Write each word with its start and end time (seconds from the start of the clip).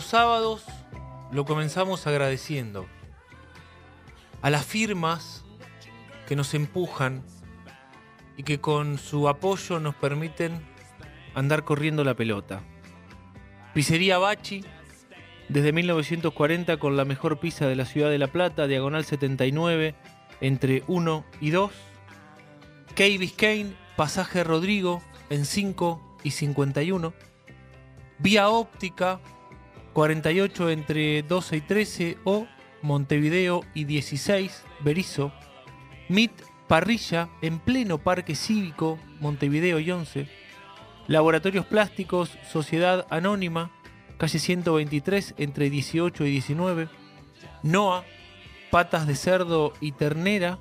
Los 0.00 0.06
sábados 0.06 0.64
lo 1.30 1.44
comenzamos 1.44 2.06
agradeciendo 2.06 2.86
a 4.40 4.48
las 4.48 4.64
firmas 4.64 5.44
que 6.26 6.36
nos 6.36 6.54
empujan 6.54 7.22
y 8.38 8.42
que 8.42 8.62
con 8.62 8.96
su 8.96 9.28
apoyo 9.28 9.78
nos 9.78 9.94
permiten 9.94 10.58
andar 11.34 11.64
corriendo 11.64 12.02
la 12.02 12.14
pelota. 12.14 12.62
Pizzería 13.74 14.16
Bachi, 14.16 14.64
desde 15.50 15.70
1940 15.70 16.78
con 16.78 16.96
la 16.96 17.04
mejor 17.04 17.38
pizza 17.38 17.66
de 17.66 17.76
la 17.76 17.84
ciudad 17.84 18.08
de 18.08 18.16
La 18.16 18.28
Plata, 18.28 18.66
diagonal 18.66 19.04
79, 19.04 19.94
entre 20.40 20.82
1 20.86 21.26
y 21.42 21.50
2. 21.50 21.70
Key 22.94 23.18
Biscayne, 23.18 23.74
pasaje 23.96 24.44
Rodrigo, 24.44 25.02
en 25.28 25.44
5 25.44 26.16
y 26.24 26.30
51. 26.30 27.12
Vía 28.18 28.48
óptica 28.48 29.20
48 29.92 30.70
entre 30.70 31.22
12 31.22 31.56
y 31.56 31.60
13 31.60 32.18
o 32.24 32.46
Montevideo 32.82 33.62
y 33.74 33.84
16 33.84 34.64
Berizo. 34.80 35.32
MIT 36.08 36.32
Parrilla 36.68 37.28
en 37.42 37.58
pleno 37.58 37.98
Parque 37.98 38.34
Cívico 38.34 38.98
Montevideo 39.20 39.80
y 39.80 39.90
11. 39.90 40.28
Laboratorios 41.08 41.66
Plásticos 41.66 42.38
Sociedad 42.50 43.06
Anónima 43.10 43.70
calle 44.18 44.38
123 44.38 45.34
entre 45.38 45.70
18 45.70 46.24
y 46.26 46.30
19. 46.30 46.88
NOA 47.62 48.04
Patas 48.70 49.06
de 49.06 49.16
Cerdo 49.16 49.72
y 49.80 49.92
Ternera 49.92 50.58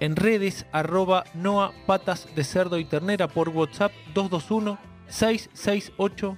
en 0.00 0.16
redes 0.16 0.66
arroba 0.72 1.24
NOA 1.34 1.72
Patas 1.86 2.28
de 2.34 2.42
Cerdo 2.42 2.78
y 2.78 2.84
Ternera 2.84 3.28
por 3.28 3.50
WhatsApp 3.50 3.92
221 4.14 4.78
668 5.06 6.36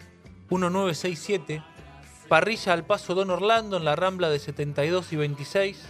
1967, 0.50 1.62
Parrilla 2.28 2.72
al 2.72 2.84
Paso 2.84 3.14
Don 3.14 3.30
Orlando 3.30 3.76
en 3.76 3.84
la 3.84 3.94
Rambla 3.94 4.28
de 4.28 4.40
72 4.40 5.12
y 5.12 5.16
26, 5.16 5.80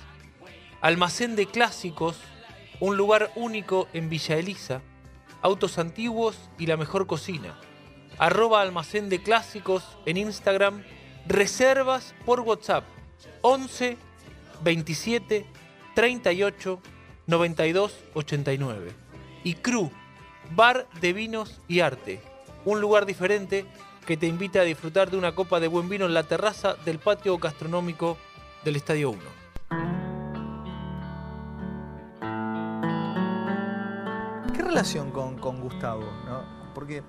Almacén 0.83 1.34
de 1.34 1.47
Clásicos, 1.47 2.19
un 2.78 2.99
lugar 2.99 3.31
único 3.37 3.88
en 3.94 4.11
Villa 4.11 4.37
Elisa, 4.37 4.83
autos 5.41 5.78
antiguos 5.78 6.37
y 6.59 6.66
la 6.66 6.77
mejor 6.77 7.06
cocina. 7.06 7.59
Arroba 8.19 8.61
Almacén 8.61 9.09
de 9.09 9.22
Clásicos 9.22 9.83
en 10.05 10.19
Instagram, 10.19 10.83
reservas 11.27 12.15
por 12.27 12.41
WhatsApp. 12.41 12.84
11 13.41 13.97
27 14.62 15.47
38 15.94 16.81
92 17.27 17.94
89. 18.12 18.93
Y 19.43 19.55
Cru, 19.55 19.91
Bar 20.50 20.87
de 21.00 21.15
Vinos 21.15 21.62
y 21.66 21.81
Arte, 21.81 22.21
un 22.66 22.82
lugar 22.82 23.06
diferente 23.06 23.65
que 24.06 24.17
te 24.17 24.27
invita 24.27 24.61
a 24.61 24.65
disfrutar 24.65 25.11
de 25.11 25.17
una 25.19 25.34
copa 25.34 25.59
de 25.61 25.69
buen 25.69 25.89
vino 25.89 26.06
en 26.06 26.15
la 26.15 26.22
terraza 26.22 26.75
del 26.84 26.99
patio 26.99 27.39
gastronómico 27.39 28.17
del 28.65 28.77
Estadio 28.77 29.11
1. 29.11 29.21
¿Qué 34.55 34.62
relación 34.62 35.11
con, 35.11 35.37
con 35.39 35.61
Gustavo? 35.61 36.03
no? 36.27 36.43
Porque, 36.75 37.03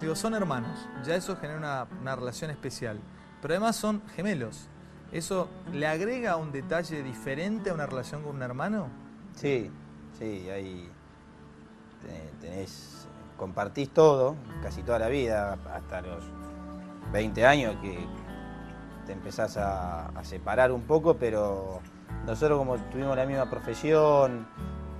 digo, 0.00 0.14
son 0.16 0.34
hermanos, 0.34 0.88
ya 1.04 1.14
eso 1.14 1.36
genera 1.36 1.58
una, 1.58 1.86
una 2.00 2.16
relación 2.16 2.50
especial, 2.50 2.98
pero 3.40 3.54
además 3.54 3.76
son 3.76 4.02
gemelos. 4.16 4.68
¿Eso 5.12 5.48
le 5.72 5.86
agrega 5.86 6.36
un 6.36 6.52
detalle 6.52 7.02
diferente 7.02 7.70
a 7.70 7.74
una 7.74 7.86
relación 7.86 8.22
con 8.22 8.36
un 8.36 8.42
hermano? 8.42 8.88
Sí, 9.34 9.70
sí, 10.18 10.48
ahí 10.50 10.90
te- 12.02 12.46
tenés, 12.46 12.97
compartís 13.38 13.88
todo, 13.90 14.34
casi 14.62 14.82
toda 14.82 14.98
la 14.98 15.08
vida, 15.08 15.56
hasta 15.72 16.02
los 16.02 16.22
20 17.12 17.46
años 17.46 17.76
que 17.80 18.06
te 19.06 19.12
empezás 19.12 19.56
a, 19.56 20.08
a 20.08 20.24
separar 20.24 20.70
un 20.72 20.82
poco, 20.82 21.16
pero 21.16 21.80
nosotros 22.26 22.58
como 22.58 22.76
tuvimos 22.90 23.16
la 23.16 23.24
misma 23.24 23.48
profesión 23.48 24.46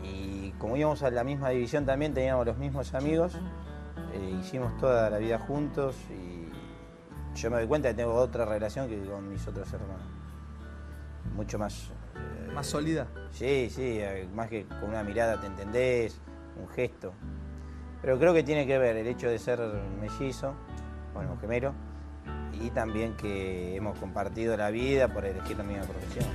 y 0.03 0.53
como 0.53 0.77
íbamos 0.79 1.03
a 1.03 1.11
la 1.11 1.25
misma 1.25 1.51
división 1.51 1.85
también 1.85 2.15
teníamos 2.15 2.47
los 2.47 2.57
mismos 2.57 2.95
amigos, 2.95 3.37
eh, 4.15 4.39
hicimos 4.41 4.75
toda 4.79 5.11
la 5.11 5.19
vida 5.19 5.39
juntos 5.39 5.95
y 6.09 6.49
yo 7.39 7.51
me 7.51 7.59
doy 7.59 7.67
cuenta 7.67 7.89
que 7.89 7.95
tengo 7.95 8.15
otra 8.15 8.47
relación 8.47 8.89
que 8.89 8.99
con 9.05 9.29
mis 9.29 9.47
otros 9.47 9.71
hermanos, 9.73 10.07
mucho 11.35 11.59
más... 11.59 11.91
eh, 12.17 12.51
Más 12.55 12.67
sólida. 12.67 13.09
Sí, 13.31 13.69
sí, 13.71 13.99
eh, 14.01 14.27
más 14.33 14.49
que 14.49 14.65
con 14.67 14.85
una 14.91 15.03
mirada 15.03 15.39
te 15.39 15.47
entendés, 15.47 16.19
un 16.57 16.69
gesto. 16.69 17.13
Pero 18.01 18.19
creo 18.19 18.33
que 18.33 18.43
tiene 18.43 18.67
que 18.67 18.79
ver 18.79 18.97
el 18.97 19.07
hecho 19.07 19.29
de 19.29 19.39
ser 19.39 19.61
mellizo, 20.01 20.55
bueno, 21.15 21.37
gemelo, 21.41 21.75
y 22.61 22.71
también 22.71 23.15
que 23.17 23.77
hemos 23.77 23.99
compartido 23.99 24.57
la 24.57 24.71
vida 24.71 25.13
por 25.13 25.25
elegir 25.25 25.57
la 25.57 25.65
misma 25.65 25.85
profesión. 25.85 26.27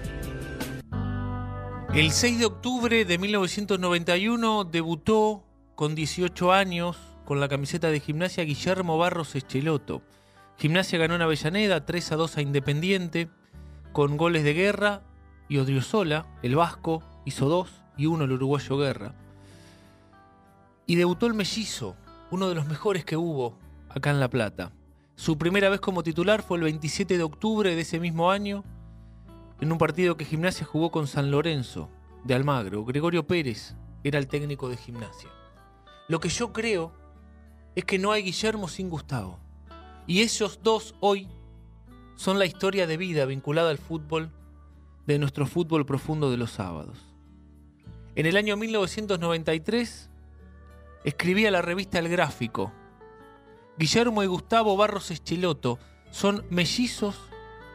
El 1.94 2.12
6 2.12 2.40
de 2.40 2.46
octubre 2.46 3.06
de 3.06 3.18
1991 3.18 4.64
debutó 4.66 5.44
con 5.76 5.96
18 5.96 6.52
años 6.52 6.98
con 7.26 7.40
la 7.40 7.48
camiseta 7.48 7.90
de 7.90 8.00
gimnasia 8.00 8.44
Guillermo 8.44 8.98
Barros 8.98 9.36
Echeloto. 9.36 10.02
Gimnasia 10.58 11.00
ganó 11.00 11.16
en 11.16 11.22
Avellaneda 11.22 11.86
3 11.86 12.12
a 12.12 12.16
2 12.16 12.38
a 12.38 12.42
Independiente 12.42 13.30
con 13.92 14.18
goles 14.18 14.44
de 14.44 14.54
Guerra 14.54 15.04
y 15.48 15.58
Odriozola, 15.60 16.26
el 16.42 16.56
vasco, 16.56 17.04
hizo 17.26 17.48
dos 17.48 17.84
y 17.96 18.08
uno 18.08 18.26
el 18.26 18.32
uruguayo 18.32 18.78
Guerra. 18.78 19.14
Y 20.86 20.96
debutó 20.96 21.28
el 21.28 21.34
mellizo, 21.34 21.96
uno 22.32 22.50
de 22.50 22.56
los 22.56 22.68
mejores 22.68 23.06
que 23.06 23.18
hubo 23.18 23.58
acá 23.90 24.10
en 24.10 24.20
La 24.20 24.30
Plata. 24.30 24.72
Su 25.16 25.38
primera 25.38 25.70
vez 25.70 25.80
como 25.80 26.04
titular 26.04 26.42
fue 26.42 26.58
el 26.58 26.64
27 26.64 27.18
de 27.18 27.24
octubre 27.24 27.76
de 27.76 27.82
ese 27.82 28.00
mismo 28.00 28.32
año 28.32 28.64
en 29.62 29.72
un 29.72 29.78
partido 29.78 30.18
que 30.18 30.26
Gimnasia 30.26 30.66
jugó 30.66 30.92
con 30.92 31.08
San 31.08 31.32
Lorenzo 31.32 31.90
de 32.24 32.34
Almagro. 32.34 32.84
Gregorio 32.84 33.26
Pérez 33.26 33.76
era 34.04 34.20
el 34.20 34.28
técnico 34.28 34.68
de 34.68 34.78
Gimnasia. 34.78 35.30
Lo 36.10 36.20
que 36.20 36.30
yo 36.30 36.52
creo 36.52 36.92
es 37.76 37.86
que 37.86 38.00
no 38.00 38.12
hay 38.12 38.24
Guillermo 38.24 38.68
sin 38.68 38.90
Gustavo. 38.90 39.40
Y 40.06 40.22
ellos 40.22 40.60
dos 40.62 40.96
hoy 41.00 41.30
son 42.16 42.40
la 42.40 42.46
historia 42.46 42.88
de 42.88 42.98
vida 42.98 43.26
vinculada 43.26 43.70
al 43.70 43.78
fútbol 43.78 44.32
de 45.06 45.20
nuestro 45.20 45.46
fútbol 45.46 45.86
profundo 45.86 46.30
de 46.30 46.38
los 46.38 46.52
sábados. 46.52 46.98
En 48.16 48.26
el 48.26 48.38
año 48.38 48.58
1993 48.58 50.10
escribía 51.04 51.52
la 51.52 51.62
revista 51.62 52.00
El 52.00 52.10
Gráfico. 52.10 52.72
Guillermo 53.78 54.24
y 54.24 54.28
Gustavo 54.28 54.78
Barros 54.78 55.12
Escheloto 55.12 55.80
son 56.12 56.46
mellizos 56.50 57.20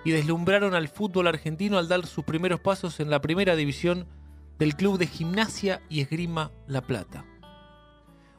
y 0.05 0.13
deslumbraron 0.13 0.75
al 0.75 0.89
fútbol 0.89 1.27
argentino 1.27 1.79
al 1.79 1.89
dar 1.89 2.07
sus 2.07 2.25
primeros 2.25 2.61
pasos 2.61 3.01
en 3.01 3.11
la 3.11 3.21
primera 3.21 3.57
división 3.57 4.07
del 4.59 4.75
Club 4.77 4.99
de 4.99 5.07
Gimnasia 5.07 5.83
y 5.89 6.01
Esgrima 6.01 6.51
La 6.67 6.83
Plata. 6.83 7.25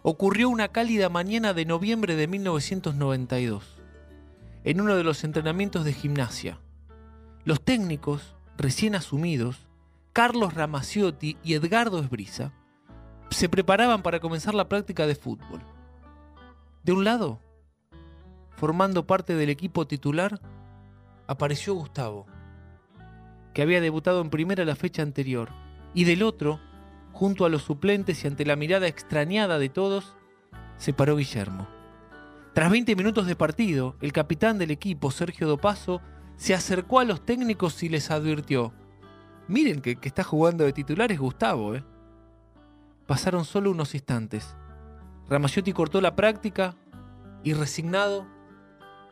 Ocurrió 0.02 0.50
una 0.50 0.70
cálida 0.70 1.10
mañana 1.10 1.54
de 1.54 1.66
noviembre 1.66 2.16
de 2.16 2.28
1992, 2.28 3.82
en 4.64 4.82
uno 4.82 4.96
de 4.96 5.04
los 5.04 5.24
entrenamientos 5.24 5.84
de 5.84 5.94
gimnasia. 5.94 6.60
Los 7.44 7.62
técnicos, 7.64 8.36
recién 8.58 8.96
asumidos, 8.96 9.68
Carlos 10.14 10.54
Ramaciotti 10.54 11.38
y 11.44 11.54
Edgardo 11.54 12.00
Esbriza, 12.00 12.54
se 13.30 13.50
preparaban 13.50 14.02
para 14.02 14.20
comenzar 14.20 14.54
la 14.56 14.70
práctica 14.70 15.08
de 15.08 15.16
fútbol. 15.16 15.62
De 16.84 16.94
un 16.94 17.04
lado, 17.04 17.40
formando 18.56 19.06
parte 19.06 19.36
del 19.36 19.50
equipo 19.50 19.88
titular, 19.88 20.40
apareció 21.28 21.74
Gustavo, 21.76 22.26
que 23.54 23.62
había 23.62 23.82
debutado 23.82 24.22
en 24.22 24.30
primera 24.30 24.66
la 24.66 24.76
fecha 24.76 25.02
anterior, 25.02 25.50
y 25.94 26.04
del 26.04 26.24
otro, 26.24 26.60
junto 27.12 27.46
a 27.46 27.50
los 27.50 27.64
suplentes 27.64 28.24
y 28.24 28.28
ante 28.28 28.46
la 28.46 28.56
mirada 28.56 28.88
extrañada 28.88 29.60
de 29.60 29.70
todos, 29.70 30.16
se 30.78 30.94
paró 30.94 31.16
Guillermo. 31.16 31.68
Tras 32.54 32.72
20 32.72 32.96
minutos 32.96 33.28
de 33.28 33.36
partido, 33.36 33.96
el 34.02 34.12
capitán 34.12 34.58
del 34.58 34.72
equipo, 34.72 35.12
Sergio 35.12 35.48
Dopaso, 35.48 36.02
se 36.36 36.54
acercó 36.54 37.00
a 37.00 37.06
los 37.06 37.26
técnicos 37.26 37.84
y 37.84 37.90
les 37.90 38.12
advirtió, 38.12 38.74
miren 39.48 39.82
que, 39.82 39.98
que 39.98 40.08
está 40.08 40.24
jugando 40.24 40.64
de 40.64 40.74
titular 40.74 41.12
es 41.12 41.20
Gustavo, 41.20 41.76
¿eh? 41.76 41.84
Pasaron 43.10 43.44
solo 43.44 43.72
unos 43.72 43.96
instantes. 43.96 44.56
Ramagiotti 45.28 45.74
cortó 45.74 46.00
la 46.00 46.16
práctica 46.16 46.76
y 47.44 47.54
resignado 47.54 48.28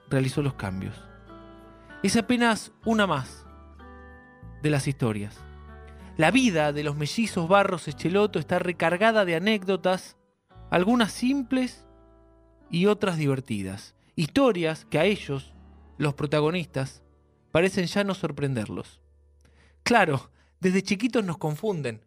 realizó 0.07 0.43
los 0.43 0.53
cambios. 0.53 1.03
Es 2.03 2.15
apenas 2.15 2.71
una 2.85 3.07
más 3.07 3.47
de 4.61 4.69
las 4.69 4.87
historias. 4.87 5.39
La 6.15 6.29
vida 6.29 6.73
de 6.73 6.83
los 6.83 6.95
mellizos 6.95 7.47
Barros 7.47 7.87
Echeloto 7.87 8.37
está 8.37 8.59
recargada 8.59 9.25
de 9.25 9.35
anécdotas, 9.35 10.15
algunas 10.69 11.11
simples 11.11 11.87
y 12.69 12.85
otras 12.85 13.17
divertidas. 13.17 13.95
Historias 14.15 14.85
que 14.85 14.99
a 14.99 15.05
ellos, 15.05 15.55
los 15.97 16.13
protagonistas, 16.13 17.01
parecen 17.51 17.87
ya 17.87 18.03
no 18.03 18.13
sorprenderlos. 18.13 19.01
Claro, 19.81 20.29
desde 20.59 20.83
chiquitos 20.83 21.25
nos 21.25 21.39
confunden, 21.39 22.05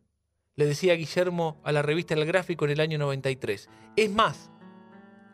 le 0.60 0.66
decía 0.66 0.94
Guillermo 0.94 1.58
a 1.64 1.72
la 1.72 1.80
revista 1.80 2.12
El 2.12 2.26
Gráfico 2.26 2.66
en 2.66 2.72
el 2.72 2.80
año 2.80 2.98
93. 2.98 3.70
Es 3.96 4.10
más, 4.12 4.50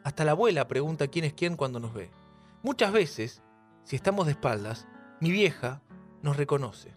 hasta 0.05 0.25
la 0.25 0.31
abuela 0.31 0.69
pregunta 0.69 1.09
quién 1.09 1.25
es 1.25 1.33
quién 1.33 1.57
cuando 1.57 1.81
nos 1.81 1.93
ve. 1.95 2.13
Muchas 2.63 2.93
veces, 2.93 3.43
si 3.83 3.97
estamos 3.97 4.27
de 4.27 4.33
espaldas, 4.33 4.87
mi 5.21 5.33
vieja 5.33 5.83
nos 6.23 6.37
reconoce. 6.37 6.95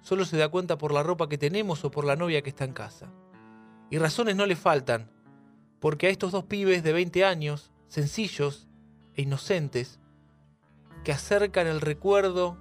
Solo 0.00 0.24
se 0.24 0.38
da 0.38 0.48
cuenta 0.48 0.78
por 0.78 0.92
la 0.92 1.02
ropa 1.02 1.28
que 1.28 1.36
tenemos 1.36 1.84
o 1.84 1.90
por 1.90 2.06
la 2.06 2.16
novia 2.16 2.40
que 2.40 2.48
está 2.48 2.64
en 2.64 2.72
casa. 2.72 3.12
Y 3.90 3.98
razones 3.98 4.34
no 4.34 4.46
le 4.46 4.56
faltan, 4.56 5.10
porque 5.78 6.06
a 6.06 6.10
estos 6.10 6.32
dos 6.32 6.44
pibes 6.44 6.82
de 6.82 6.94
20 6.94 7.22
años, 7.26 7.70
sencillos 7.88 8.66
e 9.14 9.20
inocentes, 9.20 10.00
que 11.04 11.12
acercan 11.12 11.66
el 11.66 11.82
recuerdo 11.82 12.56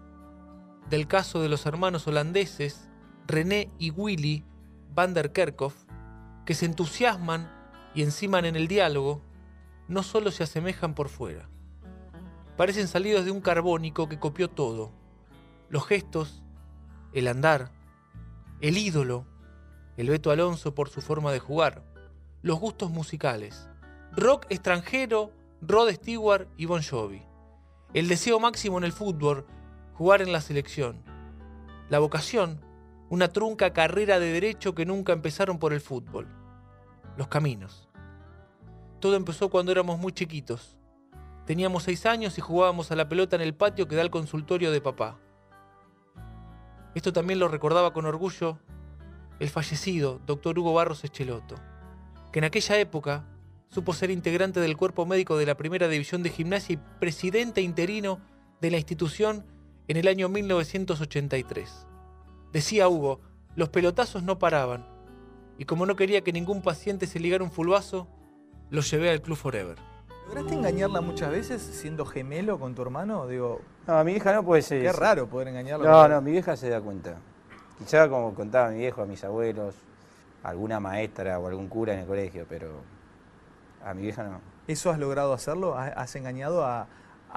del 0.89 1.07
caso 1.07 1.41
de 1.41 1.47
los 1.47 1.65
hermanos 1.65 2.07
holandeses, 2.07 2.89
René 3.25 3.71
y 3.79 3.91
Willy 3.91 4.43
Van 4.93 5.13
der 5.13 5.31
Kerkhoff, 5.31 5.75
que 6.45 6.53
se 6.53 6.65
entusiasman 6.65 7.51
y 7.93 8.03
enciman 8.03 8.45
en 8.45 8.55
el 8.55 8.67
diálogo, 8.67 9.21
no 9.87 10.03
solo 10.03 10.31
se 10.31 10.43
asemejan 10.43 10.93
por 10.93 11.09
fuera. 11.09 11.49
Parecen 12.57 12.87
salidos 12.87 13.25
de 13.25 13.31
un 13.31 13.41
carbónico 13.41 14.09
que 14.09 14.19
copió 14.19 14.49
todo. 14.49 14.91
Los 15.69 15.85
gestos, 15.85 16.43
el 17.13 17.27
andar, 17.27 17.71
el 18.61 18.77
ídolo, 18.77 19.25
el 19.97 20.09
Beto 20.09 20.31
Alonso 20.31 20.73
por 20.73 20.89
su 20.89 21.01
forma 21.01 21.31
de 21.31 21.39
jugar, 21.39 21.83
los 22.41 22.59
gustos 22.59 22.91
musicales, 22.91 23.67
rock 24.11 24.45
extranjero, 24.49 25.31
Rod 25.61 25.91
Stewart 25.91 26.47
y 26.55 26.65
Bon 26.65 26.81
Jovi, 26.83 27.23
el 27.93 28.07
deseo 28.07 28.39
máximo 28.39 28.77
en 28.77 28.83
el 28.83 28.91
fútbol, 28.91 29.45
jugar 29.93 30.21
en 30.21 30.31
la 30.31 30.41
selección, 30.41 31.03
la 31.89 31.99
vocación, 31.99 32.61
una 33.09 33.29
trunca 33.29 33.71
carrera 33.71 34.19
de 34.19 34.31
derecho 34.31 34.75
que 34.75 34.85
nunca 34.85 35.13
empezaron 35.13 35.59
por 35.59 35.73
el 35.73 35.81
fútbol, 35.81 36.27
los 37.15 37.27
caminos. 37.27 37.87
Todo 38.99 39.15
empezó 39.15 39.49
cuando 39.49 39.71
éramos 39.71 39.99
muy 39.99 40.11
chiquitos. 40.11 40.77
Teníamos 41.45 41.83
seis 41.83 42.05
años 42.05 42.37
y 42.37 42.41
jugábamos 42.41 42.91
a 42.91 42.95
la 42.95 43.07
pelota 43.07 43.35
en 43.35 43.41
el 43.41 43.53
patio 43.53 43.87
que 43.87 43.95
da 43.95 44.01
el 44.01 44.09
consultorio 44.09 44.71
de 44.71 44.81
papá. 44.81 45.17
Esto 46.95 47.13
también 47.13 47.39
lo 47.39 47.47
recordaba 47.47 47.93
con 47.93 48.05
orgullo 48.05 48.59
el 49.39 49.49
fallecido 49.49 50.19
doctor 50.25 50.57
Hugo 50.57 50.73
Barros 50.73 51.03
Echeloto, 51.03 51.55
que 52.33 52.39
en 52.39 52.45
aquella 52.45 52.77
época 52.79 53.25
supo 53.69 53.93
ser 53.93 54.09
integrante 54.09 54.59
del 54.59 54.75
cuerpo 54.75 55.05
médico 55.05 55.37
de 55.37 55.45
la 55.45 55.55
primera 55.55 55.87
división 55.87 56.23
de 56.23 56.31
gimnasia 56.31 56.73
y 56.73 56.99
presidente 56.99 57.61
interino 57.61 58.19
de 58.59 58.71
la 58.71 58.77
institución 58.77 59.45
en 59.87 59.97
el 59.97 60.07
año 60.07 60.27
1983. 60.27 61.86
Decía 62.57 62.87
Hugo, 62.89 63.19
los 63.55 63.69
pelotazos 63.69 64.23
no 64.23 64.39
paraban, 64.39 64.83
y 65.59 65.65
como 65.65 65.85
no 65.85 65.95
quería 65.95 66.21
que 66.23 66.33
ningún 66.33 66.63
paciente 66.63 67.05
se 67.05 67.19
ligara 67.19 67.43
un 67.43 67.51
fulbazo, 67.51 68.07
lo 68.71 68.81
llevé 68.81 69.11
al 69.11 69.21
Club 69.21 69.37
Forever. 69.37 69.77
¿Lograste 70.27 70.55
engañarla 70.55 71.01
muchas 71.01 71.29
veces 71.29 71.61
siendo 71.61 72.03
gemelo 72.03 72.59
con 72.59 72.73
tu 72.73 72.81
hermano? 72.81 73.27
Digo, 73.27 73.61
No, 73.85 74.03
mi 74.03 74.13
hija 74.13 74.33
no 74.33 74.43
puede 74.43 74.63
ser. 74.63 74.81
qué 74.81 74.91
raro 74.91 75.27
poder 75.27 75.49
engañarla. 75.49 75.87
No, 75.87 76.01
con- 76.01 76.09
no, 76.13 76.21
mi 76.23 76.31
vieja 76.31 76.57
se 76.57 76.69
da 76.69 76.81
cuenta. 76.81 77.17
Quizá 77.77 78.09
como 78.09 78.33
contaba 78.33 78.69
mi 78.71 78.79
viejo, 78.79 79.03
a 79.03 79.05
mis 79.05 79.23
abuelos, 79.23 79.75
alguna 80.41 80.79
maestra 80.79 81.37
o 81.37 81.45
algún 81.45 81.67
cura 81.67 81.93
en 81.93 81.99
el 81.99 82.07
colegio, 82.07 82.47
pero 82.49 82.71
a 83.85 83.93
mi 83.93 84.01
vieja 84.01 84.23
no. 84.23 84.41
¿Eso 84.67 84.89
has 84.89 84.97
logrado 84.97 85.31
hacerlo? 85.31 85.77
¿Has 85.77 85.95
has 85.95 86.15
engañado? 86.15 86.65
a- 86.65 86.87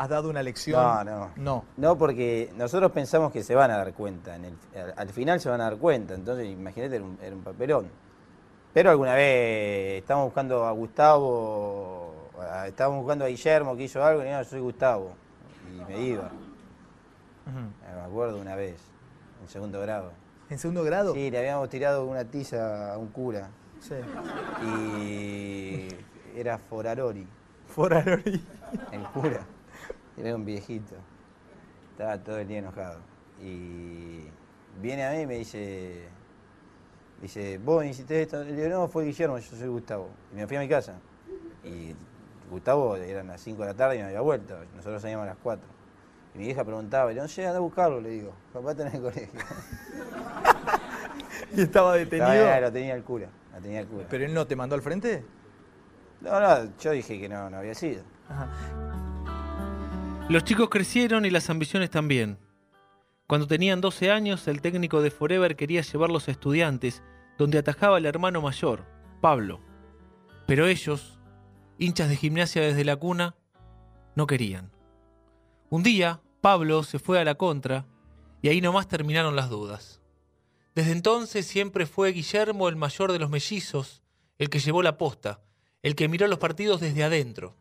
¿Has 0.02 0.08
dado 0.08 0.30
una 0.30 0.42
lección? 0.42 0.80
No, 0.82 1.04
no. 1.04 1.30
No. 1.36 1.64
No, 1.76 1.98
porque 1.98 2.50
nosotros 2.56 2.90
pensamos 2.92 3.32
que 3.32 3.42
se 3.42 3.54
van 3.54 3.70
a 3.70 3.76
dar 3.76 3.92
cuenta. 3.92 4.34
En 4.36 4.46
el- 4.46 4.58
al, 4.74 4.94
al 4.96 5.08
final 5.10 5.40
se 5.40 5.50
van 5.50 5.60
a 5.60 5.64
dar 5.64 5.76
cuenta. 5.76 6.14
Entonces, 6.14 6.46
imagínate, 6.48 6.96
era 6.96 7.04
un, 7.04 7.18
era 7.22 7.36
un 7.36 7.42
papelón. 7.42 7.86
Pero 8.72 8.90
alguna 8.90 9.14
vez 9.14 9.98
estábamos 10.00 10.28
buscando 10.28 10.64
a 10.64 10.70
Gustavo, 10.70 12.14
estábamos 12.66 13.00
buscando 13.02 13.24
a 13.24 13.28
Guillermo 13.28 13.76
que 13.76 13.82
hizo 13.82 14.02
algo, 14.04 14.22
y 14.24 14.30
no, 14.30 14.38
yo 14.42 14.48
soy 14.48 14.60
Gustavo. 14.60 15.12
Y 15.70 15.84
me 15.92 16.00
iba. 16.00 16.30
Me 17.94 18.00
acuerdo 18.00 18.38
una 18.38 18.54
vez, 18.54 18.76
en 19.42 19.48
segundo 19.48 19.80
grado. 19.80 20.12
¿En 20.48 20.58
segundo 20.58 20.82
grado? 20.84 21.12
Sí, 21.14 21.30
le 21.30 21.38
habíamos 21.38 21.68
tirado 21.68 22.06
una 22.06 22.24
tiza 22.24 22.94
a 22.94 22.98
un 22.98 23.08
cura. 23.08 23.48
Sí. 23.80 23.94
Y 25.04 25.88
era 26.38 26.58
Forarori, 26.58 27.26
Forarori. 27.66 28.40
el 28.92 29.02
cura. 29.08 29.40
Era 30.20 30.34
un 30.36 30.44
viejito. 30.44 30.94
Estaba 31.92 32.18
todo 32.18 32.38
el 32.38 32.48
día 32.48 32.58
enojado. 32.58 33.00
Y 33.42 34.24
viene 34.80 35.04
a 35.06 35.12
mí 35.12 35.20
y 35.22 35.26
me 35.26 35.34
dice, 35.38 36.08
dice, 37.22 37.58
vos 37.58 37.84
hiciste 37.84 38.22
esto. 38.22 38.42
Le 38.44 38.52
digo, 38.54 38.68
no, 38.68 38.88
fue 38.88 39.04
Guillermo, 39.04 39.38
yo 39.38 39.56
soy 39.56 39.68
Gustavo. 39.68 40.08
Y 40.32 40.36
me 40.36 40.46
fui 40.46 40.56
a 40.56 40.60
mi 40.60 40.68
casa. 40.68 40.94
Y 41.64 41.94
Gustavo 42.50 42.96
eran 42.96 43.28
las 43.28 43.40
5 43.40 43.62
de 43.62 43.68
la 43.68 43.74
tarde 43.74 43.96
y 43.96 43.98
me 43.98 44.04
había 44.06 44.20
vuelto. 44.20 44.56
Nosotros 44.76 45.00
salíamos 45.02 45.24
a 45.24 45.30
las 45.30 45.38
4. 45.42 45.66
Y 46.34 46.38
mi 46.38 46.46
hija 46.48 46.64
preguntaba, 46.64 47.06
le 47.10 47.14
digo, 47.14 47.26
no, 47.26 47.42
anda 47.46 47.56
a 47.56 47.60
buscarlo, 47.60 48.00
le 48.00 48.10
digo. 48.10 48.32
Papá 48.52 48.70
está 48.72 48.86
en 48.88 48.94
el 48.96 49.02
colegio. 49.02 49.40
Y 51.52 51.62
estaba 51.62 51.96
detenido. 51.96 52.32
Estaba- 52.32 52.60
lo 52.60 52.72
tenía 52.72 52.94
el 52.94 53.02
cura, 53.02 53.28
lo 53.52 53.60
tenía 53.60 53.80
el 53.80 53.86
cura. 53.88 54.06
¿Pero 54.08 54.24
él 54.24 54.32
no 54.32 54.46
te 54.46 54.54
mandó 54.54 54.76
al 54.76 54.82
frente? 54.82 55.24
No, 56.20 56.38
no, 56.38 56.70
yo 56.78 56.92
dije 56.92 57.18
que 57.18 57.28
no, 57.28 57.50
no 57.50 57.56
había 57.56 57.74
sido. 57.74 58.04
Ajá. 58.28 58.48
Los 60.30 60.44
chicos 60.44 60.68
crecieron 60.68 61.26
y 61.26 61.30
las 61.30 61.50
ambiciones 61.50 61.90
también. 61.90 62.38
Cuando 63.26 63.48
tenían 63.48 63.80
12 63.80 64.12
años, 64.12 64.46
el 64.46 64.60
técnico 64.60 65.02
de 65.02 65.10
Forever 65.10 65.56
quería 65.56 65.82
llevarlos 65.82 66.28
a 66.28 66.30
estudiantes, 66.30 67.02
donde 67.36 67.58
atajaba 67.58 67.98
el 67.98 68.06
hermano 68.06 68.40
mayor, 68.40 68.86
Pablo. 69.20 69.60
Pero 70.46 70.68
ellos, 70.68 71.18
hinchas 71.78 72.08
de 72.08 72.14
gimnasia 72.14 72.62
desde 72.62 72.84
la 72.84 72.94
cuna, 72.94 73.34
no 74.14 74.28
querían. 74.28 74.70
Un 75.68 75.82
día, 75.82 76.20
Pablo 76.40 76.84
se 76.84 77.00
fue 77.00 77.18
a 77.18 77.24
la 77.24 77.34
contra 77.34 77.86
y 78.40 78.50
ahí 78.50 78.60
nomás 78.60 78.86
terminaron 78.86 79.34
las 79.34 79.50
dudas. 79.50 80.00
Desde 80.76 80.92
entonces 80.92 81.44
siempre 81.44 81.86
fue 81.86 82.12
Guillermo 82.12 82.68
el 82.68 82.76
mayor 82.76 83.10
de 83.10 83.18
los 83.18 83.30
mellizos, 83.30 84.04
el 84.38 84.48
que 84.48 84.60
llevó 84.60 84.84
la 84.84 84.96
posta, 84.96 85.40
el 85.82 85.96
que 85.96 86.06
miró 86.06 86.28
los 86.28 86.38
partidos 86.38 86.80
desde 86.80 87.02
adentro. 87.02 87.56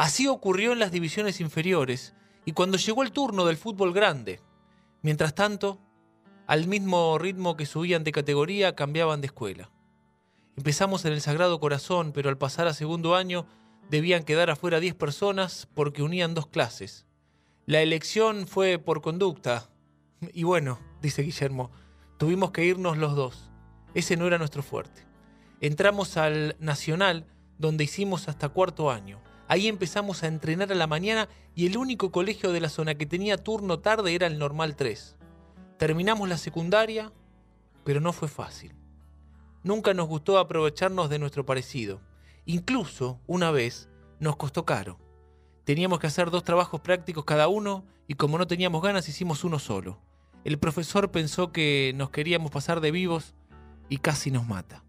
Así 0.00 0.28
ocurrió 0.28 0.72
en 0.72 0.78
las 0.78 0.92
divisiones 0.92 1.42
inferiores 1.42 2.14
y 2.46 2.52
cuando 2.52 2.78
llegó 2.78 3.02
el 3.02 3.12
turno 3.12 3.44
del 3.44 3.58
fútbol 3.58 3.92
grande. 3.92 4.40
Mientras 5.02 5.34
tanto, 5.34 5.78
al 6.46 6.66
mismo 6.68 7.18
ritmo 7.18 7.54
que 7.54 7.66
subían 7.66 8.02
de 8.02 8.10
categoría, 8.10 8.74
cambiaban 8.74 9.20
de 9.20 9.26
escuela. 9.26 9.70
Empezamos 10.56 11.04
en 11.04 11.12
el 11.12 11.20
Sagrado 11.20 11.60
Corazón, 11.60 12.12
pero 12.14 12.30
al 12.30 12.38
pasar 12.38 12.66
a 12.66 12.72
segundo 12.72 13.14
año 13.14 13.46
debían 13.90 14.22
quedar 14.24 14.48
afuera 14.48 14.80
10 14.80 14.94
personas 14.94 15.68
porque 15.74 16.02
unían 16.02 16.32
dos 16.32 16.46
clases. 16.46 17.04
La 17.66 17.82
elección 17.82 18.46
fue 18.46 18.78
por 18.78 19.02
conducta. 19.02 19.68
Y 20.32 20.44
bueno, 20.44 20.78
dice 21.02 21.20
Guillermo, 21.20 21.72
tuvimos 22.16 22.52
que 22.52 22.64
irnos 22.64 22.96
los 22.96 23.14
dos. 23.14 23.50
Ese 23.92 24.16
no 24.16 24.26
era 24.26 24.38
nuestro 24.38 24.62
fuerte. 24.62 25.04
Entramos 25.60 26.16
al 26.16 26.56
Nacional, 26.58 27.26
donde 27.58 27.84
hicimos 27.84 28.30
hasta 28.30 28.48
cuarto 28.48 28.90
año. 28.90 29.20
Ahí 29.50 29.66
empezamos 29.66 30.22
a 30.22 30.28
entrenar 30.28 30.70
a 30.70 30.76
la 30.76 30.86
mañana 30.86 31.28
y 31.56 31.66
el 31.66 31.76
único 31.76 32.12
colegio 32.12 32.52
de 32.52 32.60
la 32.60 32.68
zona 32.68 32.94
que 32.94 33.04
tenía 33.04 33.36
turno 33.36 33.80
tarde 33.80 34.14
era 34.14 34.28
el 34.28 34.38
Normal 34.38 34.76
3. 34.76 35.16
Terminamos 35.76 36.28
la 36.28 36.38
secundaria, 36.38 37.12
pero 37.82 38.00
no 38.00 38.12
fue 38.12 38.28
fácil. 38.28 38.76
Nunca 39.64 39.92
nos 39.92 40.06
gustó 40.06 40.38
aprovecharnos 40.38 41.10
de 41.10 41.18
nuestro 41.18 41.44
parecido. 41.44 42.00
Incluso, 42.44 43.18
una 43.26 43.50
vez, 43.50 43.88
nos 44.20 44.36
costó 44.36 44.64
caro. 44.64 45.00
Teníamos 45.64 45.98
que 45.98 46.06
hacer 46.06 46.30
dos 46.30 46.44
trabajos 46.44 46.80
prácticos 46.80 47.24
cada 47.24 47.48
uno 47.48 47.84
y 48.06 48.14
como 48.14 48.38
no 48.38 48.46
teníamos 48.46 48.80
ganas 48.82 49.08
hicimos 49.08 49.42
uno 49.42 49.58
solo. 49.58 49.98
El 50.44 50.60
profesor 50.60 51.10
pensó 51.10 51.50
que 51.50 51.92
nos 51.96 52.10
queríamos 52.10 52.52
pasar 52.52 52.80
de 52.80 52.92
vivos 52.92 53.34
y 53.88 53.96
casi 53.96 54.30
nos 54.30 54.46
mata. 54.46 54.84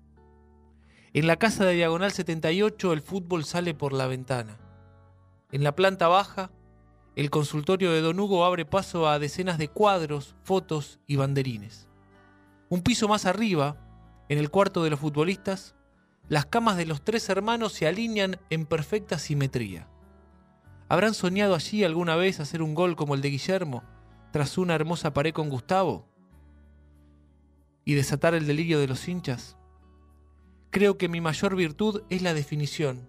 En 1.13 1.27
la 1.27 1.35
casa 1.35 1.65
de 1.65 1.73
Diagonal 1.73 2.13
78 2.13 2.93
el 2.93 3.01
fútbol 3.01 3.43
sale 3.43 3.73
por 3.73 3.91
la 3.91 4.07
ventana. 4.07 4.57
En 5.51 5.61
la 5.61 5.75
planta 5.75 6.07
baja, 6.07 6.51
el 7.17 7.29
consultorio 7.29 7.91
de 7.91 7.99
Don 7.99 8.17
Hugo 8.17 8.45
abre 8.45 8.63
paso 8.63 9.09
a 9.09 9.19
decenas 9.19 9.57
de 9.57 9.67
cuadros, 9.67 10.37
fotos 10.43 11.01
y 11.07 11.17
banderines. 11.17 11.89
Un 12.69 12.81
piso 12.81 13.09
más 13.09 13.25
arriba, 13.25 13.75
en 14.29 14.37
el 14.37 14.49
cuarto 14.49 14.85
de 14.85 14.89
los 14.89 15.01
futbolistas, 15.01 15.75
las 16.29 16.45
camas 16.45 16.77
de 16.77 16.85
los 16.85 17.03
tres 17.03 17.27
hermanos 17.27 17.73
se 17.73 17.87
alinean 17.87 18.39
en 18.49 18.65
perfecta 18.65 19.19
simetría. 19.19 19.89
¿Habrán 20.87 21.13
soñado 21.13 21.55
allí 21.55 21.83
alguna 21.83 22.15
vez 22.15 22.39
hacer 22.39 22.61
un 22.61 22.73
gol 22.73 22.95
como 22.95 23.15
el 23.15 23.21
de 23.21 23.31
Guillermo, 23.31 23.83
tras 24.31 24.57
una 24.57 24.75
hermosa 24.75 25.13
pared 25.13 25.33
con 25.33 25.49
Gustavo? 25.49 26.07
¿Y 27.83 27.95
desatar 27.95 28.33
el 28.33 28.47
delirio 28.47 28.79
de 28.79 28.87
los 28.87 29.05
hinchas? 29.09 29.57
Creo 30.71 30.97
que 30.97 31.09
mi 31.09 31.19
mayor 31.19 31.57
virtud 31.57 32.03
es 32.09 32.21
la 32.21 32.33
definición, 32.33 33.05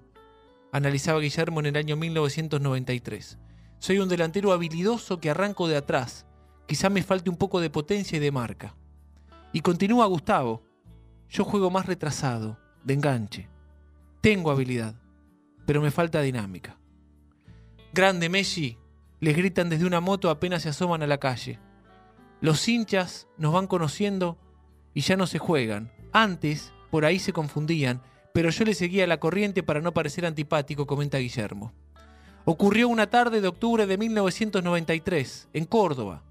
analizaba 0.73 1.21
Guillermo 1.21 1.61
en 1.61 1.67
el 1.67 1.77
año 1.77 1.97
1993. 1.97 3.39
Soy 3.79 4.01
un 4.01 4.09
delantero 4.09 4.53
habilidoso 4.53 5.21
que 5.21 5.31
arranco 5.31 5.69
de 5.69 5.77
atrás. 5.77 6.27
Quizá 6.67 6.91
me 6.91 7.05
falte 7.05 7.31
un 7.31 7.37
poco 7.37 7.61
de 7.61 7.71
potencia 7.71 8.17
y 8.17 8.21
de 8.21 8.33
marca. 8.33 8.75
Y 9.53 9.61
continúa 9.61 10.07
Gustavo. 10.07 10.65
Yo 11.29 11.45
juego 11.45 11.71
más 11.71 11.87
retrasado, 11.87 12.59
de 12.83 12.95
enganche. 12.95 13.49
Tengo 14.21 14.51
habilidad, 14.51 14.97
pero 15.65 15.81
me 15.81 15.93
falta 15.93 16.21
dinámica. 16.21 16.79
Grande 17.93 18.29
Messi, 18.29 18.77
les 19.21 19.37
gritan 19.37 19.69
desde 19.69 19.87
una 19.87 20.01
moto 20.01 20.31
apenas 20.31 20.63
se 20.63 20.69
asoman 20.69 21.05
a 21.05 21.07
la 21.07 21.19
calle. 21.19 21.61
Los 22.41 22.67
hinchas 22.67 23.29
nos 23.39 23.53
van 23.53 23.69
conociendo 23.69 24.37
y 24.95 25.03
ya 25.03 25.17
no 25.17 25.29
se 25.29 25.39
juegan. 25.39 25.93
Antes, 26.13 26.73
por 26.93 27.07
ahí 27.07 27.19
se 27.19 27.33
confundían, 27.33 28.03
pero 28.35 28.51
yo 28.51 28.67
le 28.67 28.75
seguía 28.75 29.07
la 29.07 29.19
corriente 29.19 29.63
para 29.63 29.81
no 29.81 29.95
parecer 29.95 30.27
antipático, 30.27 30.87
comenta 30.87 31.17
Guillermo. 31.17 31.73
Ocurrió 32.45 32.87
una 32.87 33.09
tarde 33.09 33.41
de 33.41 33.49
octubre 33.49 33.87
de 33.87 33.97
1993, 33.97 35.49
en 35.55 35.65
Córdoba. 35.65 36.23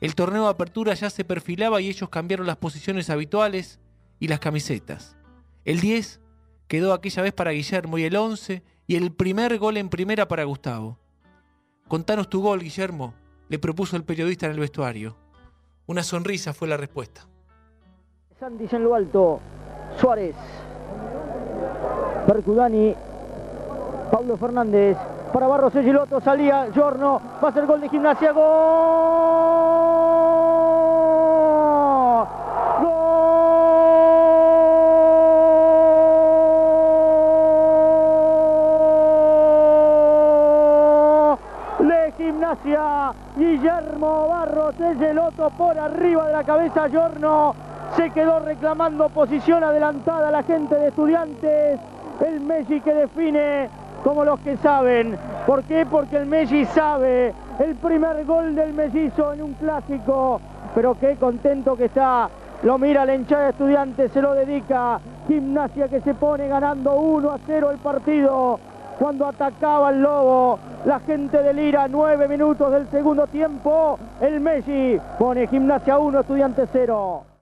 El 0.00 0.14
torneo 0.14 0.44
de 0.44 0.50
apertura 0.50 0.94
ya 0.94 1.10
se 1.10 1.24
perfilaba 1.24 1.80
y 1.80 1.88
ellos 1.88 2.10
cambiaron 2.10 2.46
las 2.46 2.58
posiciones 2.58 3.10
habituales 3.10 3.80
y 4.20 4.28
las 4.28 4.38
camisetas. 4.38 5.16
El 5.64 5.80
10 5.80 6.20
quedó 6.68 6.92
aquella 6.92 7.22
vez 7.24 7.32
para 7.32 7.50
Guillermo 7.50 7.98
y 7.98 8.04
el 8.04 8.14
11 8.14 8.62
y 8.86 8.94
el 8.94 9.10
primer 9.10 9.58
gol 9.58 9.78
en 9.78 9.88
primera 9.88 10.28
para 10.28 10.44
Gustavo. 10.44 11.00
Contanos 11.88 12.30
tu 12.30 12.40
gol, 12.40 12.60
Guillermo, 12.60 13.14
le 13.48 13.58
propuso 13.58 13.96
el 13.96 14.04
periodista 14.04 14.46
en 14.46 14.52
el 14.52 14.60
vestuario. 14.60 15.16
Una 15.86 16.04
sonrisa 16.04 16.54
fue 16.54 16.68
la 16.68 16.76
respuesta. 16.76 17.26
Santis 18.38 18.72
en 18.72 18.84
lo 18.84 18.94
alto, 18.94 19.40
Suárez, 20.00 20.34
Percudani, 22.26 22.94
Pablo 24.10 24.36
Fernández, 24.36 24.96
para 25.32 25.46
Barros 25.48 25.72
Giloto, 25.72 26.20
salía 26.20 26.68
Giorno, 26.72 27.20
va 27.42 27.48
a 27.48 27.52
ser 27.52 27.66
gol 27.66 27.80
de 27.80 27.88
gimnasia, 27.88 28.30
gol. 28.32 28.44
Gol. 41.78 41.88
De 41.88 42.12
gimnasia, 42.16 43.12
Guillermo 43.36 44.28
Barros 44.28 44.76
Geloto 44.98 45.50
por 45.50 45.76
arriba 45.78 46.26
de 46.28 46.32
la 46.32 46.44
cabeza, 46.44 46.86
Giorno 46.88 47.54
se 47.96 48.10
quedó 48.10 48.40
reclamando 48.40 49.08
posición 49.08 49.62
adelantada 49.62 50.30
la 50.30 50.42
gente 50.42 50.74
de 50.74 50.88
estudiantes, 50.88 51.80
el 52.26 52.40
Messi 52.40 52.80
que 52.80 52.92
define 52.92 53.68
como 54.02 54.24
los 54.24 54.40
que 54.40 54.56
saben. 54.56 55.16
¿Por 55.46 55.62
qué? 55.64 55.86
Porque 55.86 56.16
el 56.16 56.26
Messi 56.26 56.64
sabe 56.64 57.32
el 57.58 57.74
primer 57.76 58.24
gol 58.24 58.54
del 58.54 58.74
mellizo 58.74 59.32
en 59.32 59.42
un 59.42 59.52
clásico. 59.54 60.40
Pero 60.74 60.96
qué 60.98 61.16
contento 61.16 61.76
que 61.76 61.84
está. 61.84 62.28
Lo 62.62 62.78
mira 62.78 63.04
la 63.04 63.14
hinchada 63.14 63.44
de 63.44 63.50
estudiantes, 63.50 64.10
se 64.10 64.20
lo 64.20 64.34
dedica. 64.34 64.98
Gimnasia 65.28 65.88
que 65.88 66.00
se 66.00 66.14
pone 66.14 66.48
ganando 66.48 66.96
1 66.96 67.30
a 67.30 67.38
0 67.46 67.70
el 67.70 67.78
partido. 67.78 68.58
Cuando 68.98 69.26
atacaba 69.26 69.90
el 69.90 70.02
Lobo, 70.02 70.58
la 70.84 71.00
gente 71.00 71.42
de 71.42 71.52
Lira, 71.52 71.86
9 71.88 72.28
minutos 72.28 72.72
del 72.72 72.88
segundo 72.88 73.26
tiempo. 73.26 73.98
El 74.20 74.40
Messi 74.40 74.98
pone 75.18 75.46
Gimnasia 75.46 75.98
1, 75.98 76.20
Estudiantes 76.20 76.68
0. 76.72 77.33